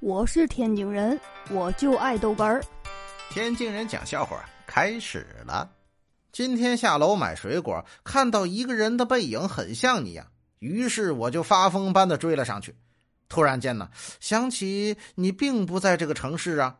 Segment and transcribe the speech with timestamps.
[0.00, 1.18] 我是天津人，
[1.50, 2.62] 我就爱豆干儿。
[3.30, 5.68] 天津人讲笑话开始了。
[6.30, 10.28] 今天下楼买水果，看到一个人的背影很像你呀，
[10.60, 12.76] 于是我就发疯般的追了上去。
[13.28, 13.90] 突然间呢，
[14.20, 16.78] 想起你并不在这个城市啊，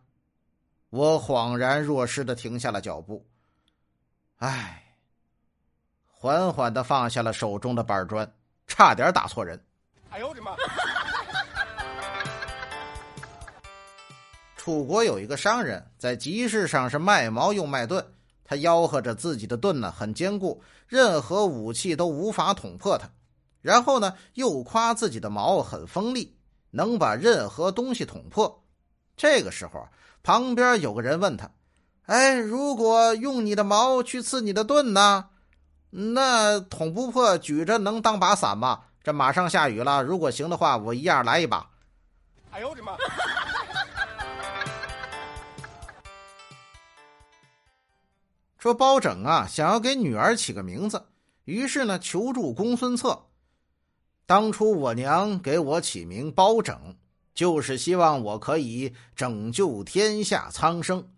[0.91, 3.27] 我恍然若失的停下了脚步。
[4.37, 4.95] 唉，
[6.07, 8.33] 缓缓的放下了手中的板砖，
[8.69, 9.61] 差点打错人。
[14.69, 18.05] 楚国有一个商人，在集市上是卖矛又卖盾。
[18.45, 23.09] 他吆喝着自己的盾呢很坚固，任何武器都无法捅破它。
[23.63, 26.37] 然后呢，又夸自己的矛很锋利，
[26.71, 28.63] 能把任何东西捅破。
[29.17, 29.89] 这个时候，
[30.23, 31.51] 旁边有个人问他
[32.05, 35.31] ：“哎，如果用你的矛去刺你的盾呢？
[35.89, 38.81] 那捅不破，举着能当把伞吗？
[39.03, 41.71] 这马上下雨了，如果行的话，我一样来一把。”
[42.53, 42.93] 哎呦我的妈！
[48.59, 51.05] 说包拯啊，想要给女儿起个名字，
[51.45, 53.27] 于是呢求助公孙策。
[54.27, 56.97] 当初我娘给我起名包拯，
[57.35, 61.09] 就是希望我可以拯救天下苍生。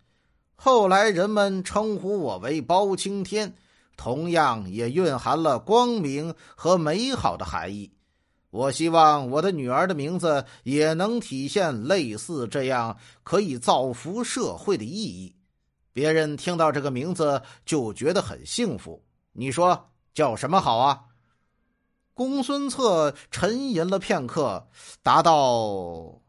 [0.55, 3.55] 后来人们称呼我为包青天，
[3.97, 7.91] 同样也蕴含了光明和美好的含义。
[8.51, 15.35] 我希望我的女儿的名字也能体现类似这样可以造福社会的意义。
[15.93, 19.03] 别人听到这个名字就觉得很幸福。
[19.33, 21.03] 你说叫什么好啊？
[22.13, 24.67] 公孙策沉吟了片刻，
[25.01, 26.19] 答道：“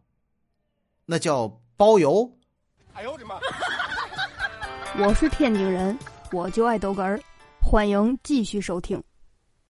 [1.05, 2.31] 那叫包邮。”
[2.95, 3.41] 哎呦我的妈！
[4.99, 5.99] 我是天津人，
[6.31, 7.21] 我就爱逗哏儿，
[7.61, 9.03] 欢迎继续收听。